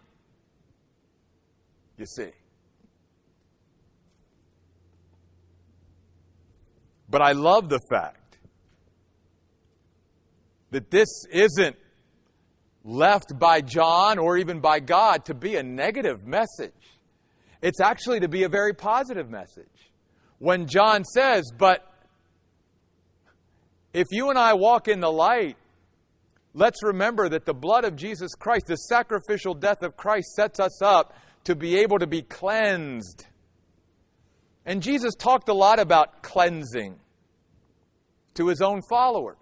[2.00, 2.30] You see.
[7.10, 8.38] But I love the fact
[10.70, 11.76] that this isn't
[12.86, 16.72] left by John or even by God to be a negative message.
[17.60, 19.66] It's actually to be a very positive message.
[20.38, 21.86] When John says, But
[23.92, 25.58] if you and I walk in the light,
[26.54, 30.80] let's remember that the blood of Jesus Christ, the sacrificial death of Christ, sets us
[30.80, 31.12] up
[31.44, 33.26] to be able to be cleansed.
[34.66, 36.98] And Jesus talked a lot about cleansing
[38.34, 39.36] to his own followers.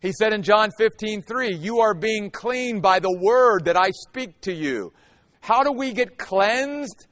[0.00, 3.90] He said in John 15, 3, You are being cleaned by the word that I
[3.90, 4.92] speak to you.
[5.40, 7.06] How do we get cleansed?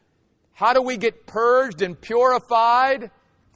[0.52, 3.10] How do we get purged and purified?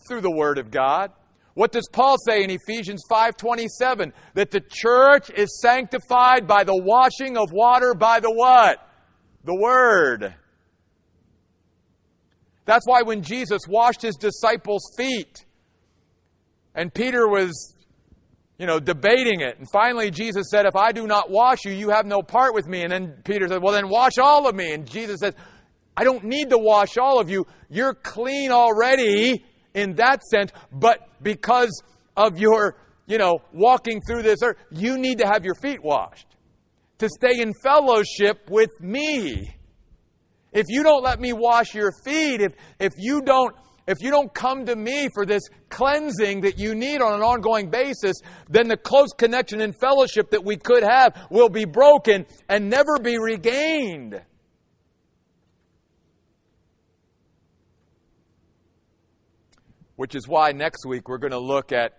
[0.06, 1.12] Through the word of God.
[1.54, 4.12] What does Paul say in Ephesians 5:27?
[4.34, 8.78] That the church is sanctified by the washing of water by the what?
[9.44, 10.34] The word.
[12.64, 15.44] That's why when Jesus washed his disciples' feet
[16.74, 17.74] and Peter was
[18.58, 19.58] you know, debating it.
[19.58, 22.68] And finally, Jesus said, If I do not wash you, you have no part with
[22.68, 22.82] me.
[22.82, 24.72] And then Peter said, Well, then wash all of me.
[24.72, 25.34] And Jesus says,
[25.96, 27.44] I don't need to wash all of you.
[27.68, 29.44] You're clean already
[29.74, 31.82] in that sense, but because
[32.16, 36.26] of your, you know, walking through this earth, you need to have your feet washed
[36.98, 39.56] to stay in fellowship with me.
[40.52, 43.54] If you don't let me wash your feet, if, if you don't
[43.86, 47.68] if you don't come to me for this cleansing that you need on an ongoing
[47.68, 48.16] basis,
[48.48, 52.98] then the close connection and fellowship that we could have will be broken and never
[53.02, 54.22] be regained.
[59.96, 61.98] Which is why next week we're going to look at,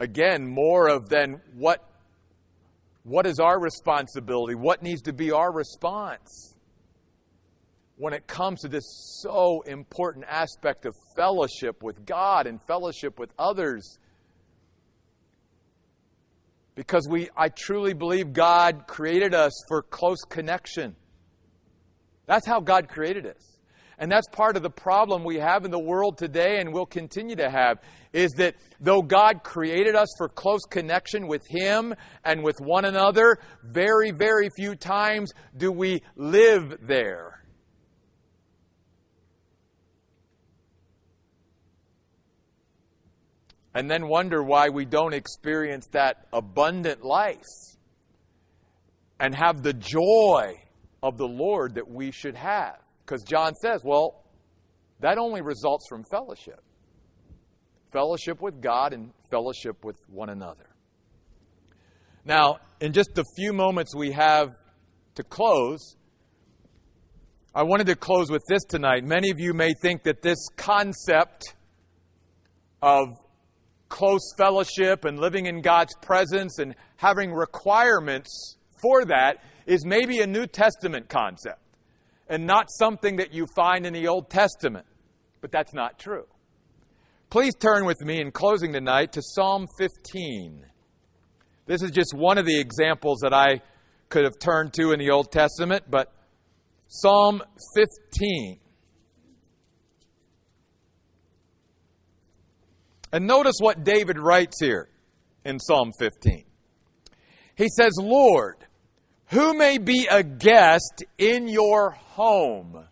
[0.00, 1.88] again, more of then what,
[3.04, 4.56] what is our responsibility?
[4.56, 6.55] What needs to be our response?
[7.96, 8.84] When it comes to this
[9.22, 13.98] so important aspect of fellowship with God and fellowship with others.
[16.74, 20.94] Because we, I truly believe God created us for close connection.
[22.26, 23.56] That's how God created us.
[23.98, 27.36] And that's part of the problem we have in the world today and will continue
[27.36, 27.78] to have
[28.12, 33.38] is that though God created us for close connection with Him and with one another,
[33.64, 37.45] very, very few times do we live there.
[43.76, 47.44] And then wonder why we don't experience that abundant life
[49.20, 50.54] and have the joy
[51.02, 52.78] of the Lord that we should have.
[53.04, 54.24] Because John says, well,
[55.00, 56.62] that only results from fellowship
[57.92, 60.68] fellowship with God and fellowship with one another.
[62.24, 64.50] Now, in just a few moments we have
[65.14, 65.96] to close,
[67.54, 69.04] I wanted to close with this tonight.
[69.04, 71.54] Many of you may think that this concept
[72.82, 73.16] of
[73.88, 80.26] close fellowship and living in God's presence and having requirements for that is maybe a
[80.26, 81.60] New Testament concept
[82.28, 84.86] and not something that you find in the Old Testament.
[85.40, 86.26] But that's not true.
[87.30, 90.64] Please turn with me in closing tonight to Psalm 15.
[91.66, 93.60] This is just one of the examples that I
[94.08, 96.12] could have turned to in the Old Testament, but
[96.88, 97.42] Psalm
[97.76, 98.58] 15.
[103.12, 104.88] And notice what David writes here
[105.44, 106.44] in Psalm 15.
[107.54, 108.56] He says, Lord,
[109.26, 112.84] who may be a guest in your home?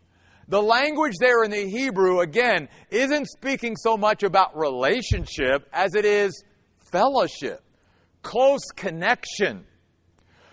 [0.49, 6.05] The language there in the Hebrew, again, isn't speaking so much about relationship as it
[6.05, 6.45] is
[6.91, 7.63] fellowship,
[8.23, 9.65] close connection.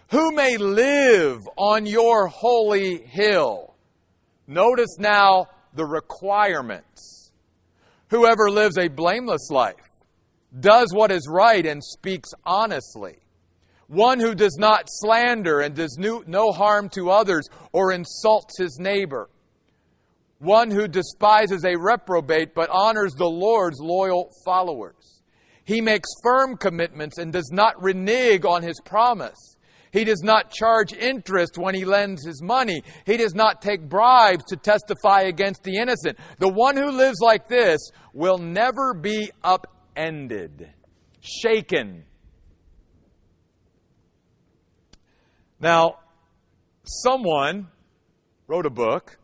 [0.09, 3.75] Who may live on your holy hill?
[4.47, 7.20] Notice now the requirements
[8.11, 9.89] Whoever lives a blameless life
[10.59, 13.19] does what is right and speaks honestly.
[13.87, 19.29] One who does not slander and does no harm to others or insults his neighbor.
[20.39, 25.21] One who despises a reprobate but honors the Lord's loyal followers.
[25.63, 29.50] He makes firm commitments and does not renege on his promise.
[29.91, 32.83] He does not charge interest when he lends his money.
[33.05, 36.17] He does not take bribes to testify against the innocent.
[36.39, 37.79] The one who lives like this
[38.13, 40.71] will never be upended,
[41.19, 42.05] shaken.
[45.59, 45.99] Now,
[46.85, 47.67] someone
[48.47, 49.17] wrote a book,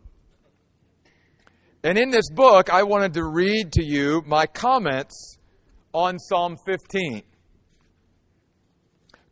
[1.84, 5.38] and in this book, I wanted to read to you my comments
[5.93, 7.24] on Psalm 15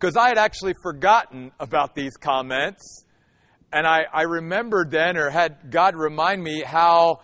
[0.05, 3.05] because I had actually forgotten about these comments.
[3.73, 7.21] And I, I remembered then, or had God remind me how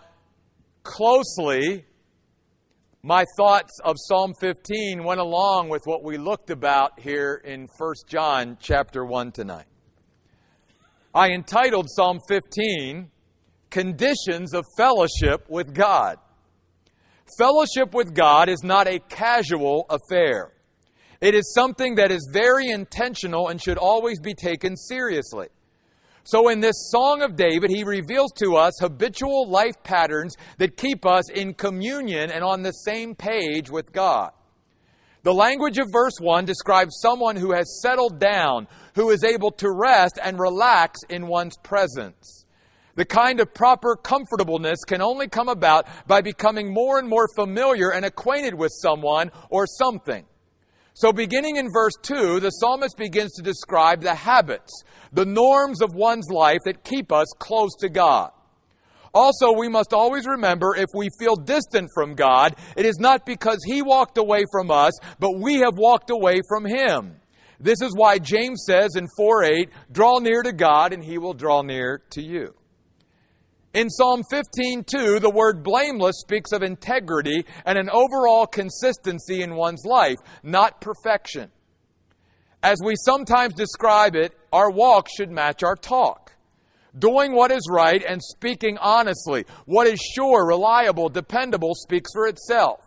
[0.82, 1.84] closely
[3.04, 7.94] my thoughts of Psalm 15 went along with what we looked about here in 1
[8.08, 9.66] John chapter 1 tonight.
[11.14, 13.12] I entitled Psalm 15
[13.70, 16.16] Conditions of Fellowship with God.
[17.38, 20.52] Fellowship with God is not a casual affair.
[21.22, 25.46] It is something that is very intentional and should always be taken seriously.
[26.24, 31.06] So, in this Song of David, he reveals to us habitual life patterns that keep
[31.06, 34.32] us in communion and on the same page with God.
[35.22, 38.66] The language of verse 1 describes someone who has settled down,
[38.96, 42.46] who is able to rest and relax in one's presence.
[42.96, 47.90] The kind of proper comfortableness can only come about by becoming more and more familiar
[47.90, 50.24] and acquainted with someone or something.
[50.94, 54.82] So, beginning in verse 2, the psalmist begins to describe the habits,
[55.12, 58.30] the norms of one's life that keep us close to God.
[59.14, 63.58] Also, we must always remember if we feel distant from God, it is not because
[63.66, 67.16] He walked away from us, but we have walked away from Him.
[67.58, 71.34] This is why James says in 4 8, draw near to God and He will
[71.34, 72.54] draw near to you.
[73.74, 79.86] In Psalm 15:2, the word blameless speaks of integrity and an overall consistency in one's
[79.86, 81.50] life, not perfection.
[82.62, 86.32] As we sometimes describe it, our walk should match our talk.
[86.98, 92.80] Doing what is right and speaking honestly, what is sure, reliable, dependable speaks for itself.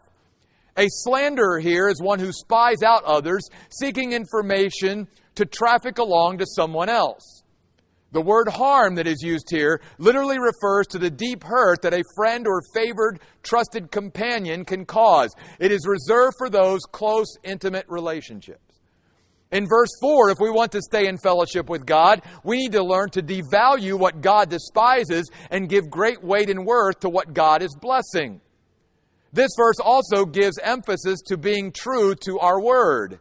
[0.78, 6.46] A slanderer here is one who spies out others, seeking information to traffic along to
[6.46, 7.35] someone else.
[8.16, 12.01] The word harm that is used here literally refers to the deep hurt that a
[12.16, 15.36] friend or favored, trusted companion can cause.
[15.59, 18.80] It is reserved for those close, intimate relationships.
[19.51, 22.86] In verse 4, if we want to stay in fellowship with God, we need to
[22.86, 27.61] learn to devalue what God despises and give great weight and worth to what God
[27.61, 28.39] is blessing.
[29.34, 33.20] This verse also gives emphasis to being true to our word.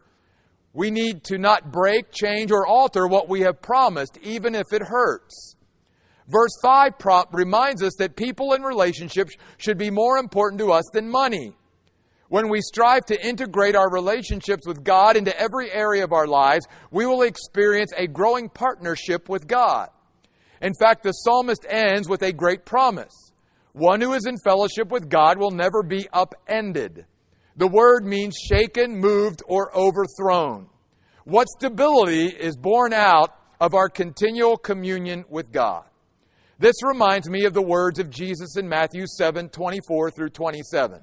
[0.75, 4.81] We need to not break, change, or alter what we have promised, even if it
[4.83, 5.55] hurts.
[6.27, 10.83] Verse 5 prompt reminds us that people and relationships should be more important to us
[10.91, 11.55] than money.
[12.27, 16.67] When we strive to integrate our relationships with God into every area of our lives,
[16.91, 19.87] we will experience a growing partnership with God.
[20.61, 23.31] In fact, the psalmist ends with a great promise.
[23.71, 27.05] One who is in fellowship with God will never be upended.
[27.57, 30.67] The word means shaken, moved, or overthrown.
[31.23, 35.85] What stability is born out of our continual communion with God?
[36.59, 41.01] This reminds me of the words of Jesus in Matthew 7 24 through 27.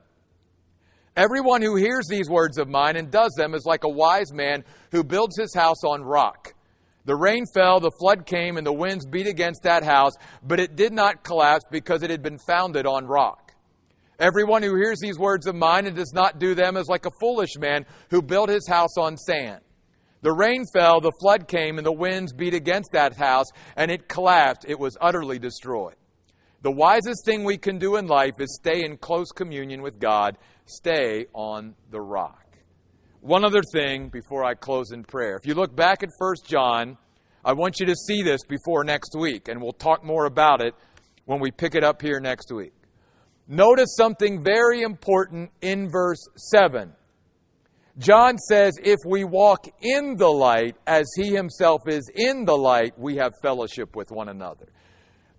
[1.16, 4.64] Everyone who hears these words of mine and does them is like a wise man
[4.92, 6.54] who builds his house on rock.
[7.04, 10.76] The rain fell, the flood came, and the winds beat against that house, but it
[10.76, 13.41] did not collapse because it had been founded on rock.
[14.18, 17.10] Everyone who hears these words of mine and does not do them is like a
[17.20, 19.60] foolish man who built his house on sand.
[20.22, 23.46] The rain fell, the flood came, and the winds beat against that house,
[23.76, 24.64] and it collapsed.
[24.68, 25.96] It was utterly destroyed.
[26.62, 30.38] The wisest thing we can do in life is stay in close communion with God,
[30.66, 32.56] stay on the rock.
[33.20, 35.34] One other thing before I close in prayer.
[35.36, 36.98] If you look back at 1 John,
[37.44, 40.74] I want you to see this before next week, and we'll talk more about it
[41.24, 42.72] when we pick it up here next week.
[43.52, 46.90] Notice something very important in verse 7.
[47.98, 52.98] John says, if we walk in the light as he himself is in the light,
[52.98, 54.72] we have fellowship with one another.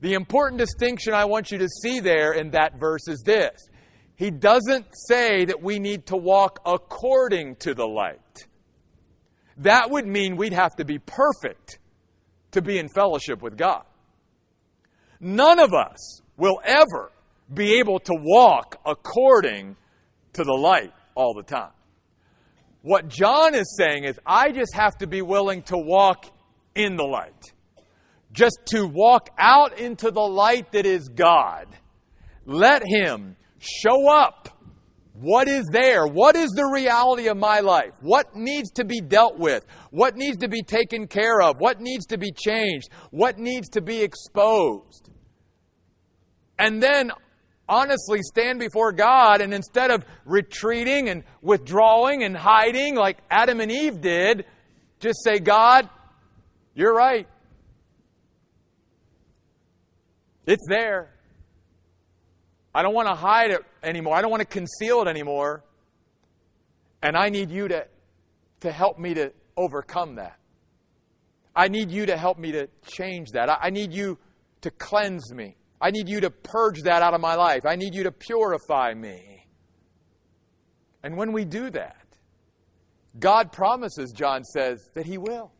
[0.01, 3.67] The important distinction I want you to see there in that verse is this.
[4.15, 8.45] He doesn't say that we need to walk according to the light.
[9.57, 11.79] That would mean we'd have to be perfect
[12.51, 13.85] to be in fellowship with God.
[15.19, 17.09] None of us will ever
[17.53, 19.75] be able to walk according
[20.33, 21.71] to the light all the time.
[22.81, 26.25] What John is saying is, I just have to be willing to walk
[26.75, 27.53] in the light.
[28.33, 31.67] Just to walk out into the light that is God.
[32.45, 34.49] Let Him show up.
[35.13, 36.07] What is there?
[36.07, 37.93] What is the reality of my life?
[38.01, 39.65] What needs to be dealt with?
[39.91, 41.59] What needs to be taken care of?
[41.59, 42.89] What needs to be changed?
[43.11, 45.09] What needs to be exposed?
[46.57, 47.11] And then
[47.67, 53.71] honestly stand before God and instead of retreating and withdrawing and hiding like Adam and
[53.71, 54.45] Eve did,
[54.99, 55.89] just say, God,
[56.73, 57.27] you're right.
[60.45, 61.09] It's there.
[62.75, 64.15] I don't want to hide it anymore.
[64.15, 65.63] I don't want to conceal it anymore.
[67.01, 67.85] And I need you to,
[68.61, 70.37] to help me to overcome that.
[71.55, 73.49] I need you to help me to change that.
[73.49, 74.17] I, I need you
[74.61, 75.55] to cleanse me.
[75.83, 77.65] I need you to purge that out of my life.
[77.65, 79.45] I need you to purify me.
[81.03, 82.07] And when we do that,
[83.19, 85.51] God promises, John says, that He will.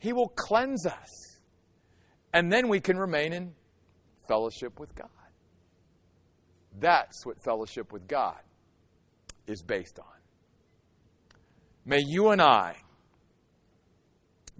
[0.00, 1.38] He will cleanse us.
[2.34, 3.54] And then we can remain in
[4.26, 5.08] fellowship with God.
[6.80, 8.40] That's what fellowship with God
[9.46, 10.18] is based on.
[11.84, 12.74] May you and I,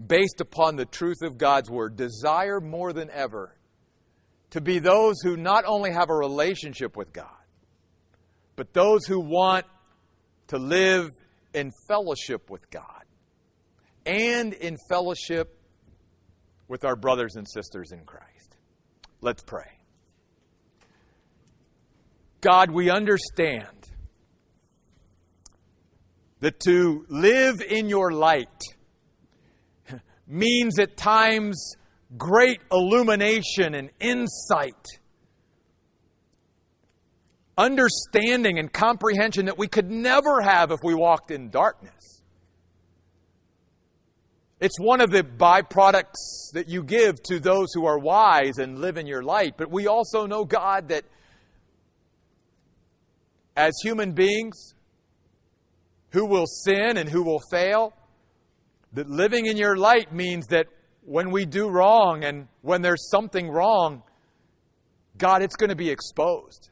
[0.07, 3.56] based upon the truth of God's Word, desire more than ever
[4.51, 7.25] to be those who not only have a relationship with God,
[8.55, 9.65] but those who want
[10.47, 11.09] to live
[11.53, 13.03] in fellowship with God
[14.05, 15.59] and in fellowship
[16.67, 18.57] with our brothers and sisters in Christ.
[19.21, 19.79] Let's pray.
[22.41, 23.67] God, we understand
[26.39, 28.61] that to live in your light
[30.27, 31.75] means at times
[32.15, 34.85] great illumination and insight,
[37.57, 42.21] understanding and comprehension that we could never have if we walked in darkness.
[44.59, 48.97] It's one of the byproducts that you give to those who are wise and live
[48.97, 49.53] in your light.
[49.55, 51.03] But we also know, God, that
[53.55, 54.73] as human beings
[56.11, 57.93] who will sin and who will fail,
[58.93, 60.67] that living in your light means that
[61.07, 64.03] when we do wrong and when there's something wrong,
[65.17, 66.69] God, it's going to be exposed.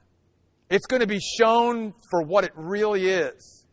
[0.70, 3.66] It's going to be shown for what it really is.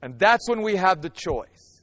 [0.00, 1.82] And that's when we have the choice.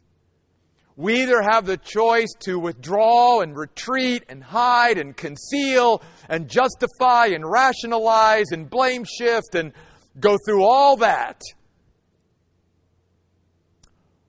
[0.95, 7.27] We either have the choice to withdraw and retreat and hide and conceal and justify
[7.27, 9.73] and rationalize and blame shift and
[10.21, 11.41] go through all that.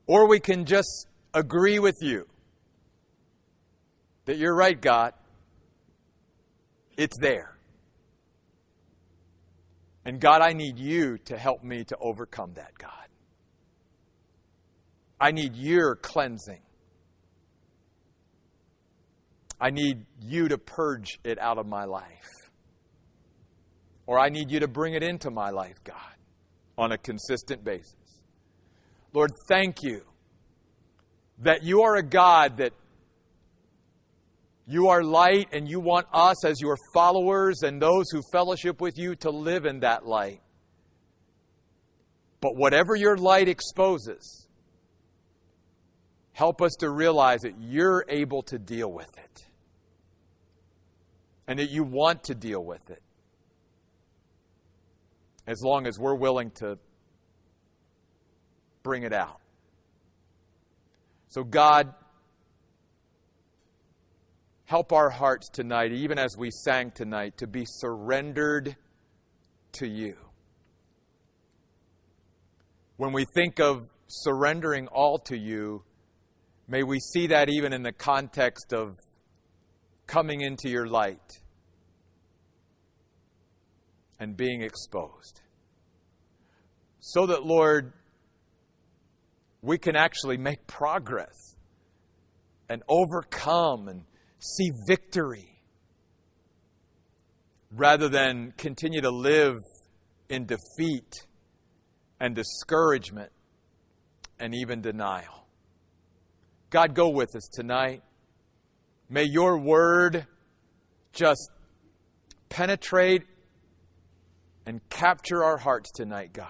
[0.09, 2.27] Or we can just agree with you
[4.31, 5.13] that you're right, God.
[6.97, 7.59] It's there.
[10.05, 13.09] And God, I need you to help me to overcome that, God.
[15.21, 16.61] I need your cleansing.
[19.61, 22.31] I need you to purge it out of my life.
[24.07, 26.15] Or I need you to bring it into my life, God,
[26.79, 27.97] on a consistent basis.
[29.13, 30.03] Lord, thank you
[31.41, 32.75] that you are a God that
[34.67, 38.97] you are light and you want us as your followers and those who fellowship with
[38.97, 40.41] you to live in that light.
[42.41, 44.47] But whatever your light exposes,
[46.33, 49.47] help us to realize that you're able to deal with it
[51.47, 53.03] and that you want to deal with it
[55.47, 56.79] as long as we're willing to
[58.83, 59.41] bring it out.
[61.29, 61.93] So, God,
[64.71, 68.77] help our hearts tonight, even as we sang tonight, to be surrendered
[69.73, 70.15] to you.
[72.97, 75.83] When we think of surrendering all to you,
[76.69, 78.95] may we see that even in the context of
[80.07, 81.41] coming into your light
[84.21, 85.41] and being exposed.
[87.01, 87.93] So that, Lord,
[89.63, 91.57] we can actually make progress
[92.69, 94.05] and overcome and
[94.41, 95.63] see victory
[97.71, 99.57] rather than continue to live
[100.29, 101.27] in defeat
[102.19, 103.31] and discouragement
[104.39, 105.47] and even denial.
[106.71, 108.03] God, go with us tonight.
[109.09, 110.27] May your word
[111.13, 111.51] just
[112.49, 113.25] penetrate
[114.67, 116.47] and capture our hearts tonight, God.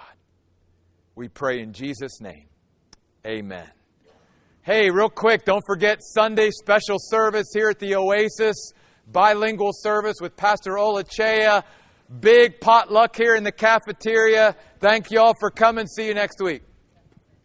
[1.15, 2.47] We pray in Jesus' name.
[3.27, 3.69] Amen.
[4.63, 8.75] Hey, real quick, don't forget Sunday special service here at the Oasis,
[9.11, 11.65] bilingual service with Pastor Olachea.
[12.21, 14.55] big potluck here in the cafeteria.
[14.79, 15.87] Thank you all for coming.
[15.87, 16.70] See you next week.